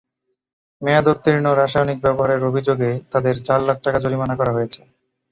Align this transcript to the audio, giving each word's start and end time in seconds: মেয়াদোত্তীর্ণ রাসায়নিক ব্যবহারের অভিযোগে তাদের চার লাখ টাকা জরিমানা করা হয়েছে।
মেয়াদোত্তীর্ণ 0.81 1.45
রাসায়নিক 1.53 1.97
ব্যবহারের 2.01 2.41
অভিযোগে 2.49 2.91
তাদের 3.11 3.35
চার 3.47 3.59
লাখ 3.63 3.77
টাকা 3.81 3.99
জরিমানা 3.99 4.35
করা 4.37 4.51
হয়েছে। 4.53 4.81